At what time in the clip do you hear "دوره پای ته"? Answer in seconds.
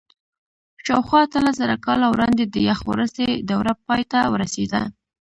3.49-4.19